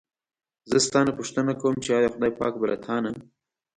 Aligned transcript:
زه 0.69 0.77
ستا 0.87 0.99
نه 1.07 1.11
پوښتنه 1.19 1.51
کووم 1.59 1.75
چې 1.83 1.89
ایا 1.97 2.09
خدای 2.13 2.31
پاک 2.39 2.53
به 2.59 2.65
له 2.71 2.77
تا 2.85 2.95
نه. 3.03 3.11